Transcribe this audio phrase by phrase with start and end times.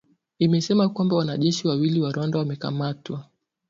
[0.39, 3.23] imesema kwamba wanajeshi wawili wa Rwanda wamekamatwa